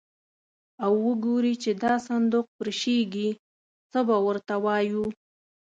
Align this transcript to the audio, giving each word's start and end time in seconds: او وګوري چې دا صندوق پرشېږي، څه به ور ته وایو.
او 0.83 0.93
وګوري 1.07 1.53
چې 1.63 1.71
دا 1.83 1.93
صندوق 2.07 2.45
پرشېږي، 2.57 3.29
څه 3.91 3.99
به 4.07 4.17
ور 4.25 4.37
ته 4.47 4.55
وایو. 4.65 5.05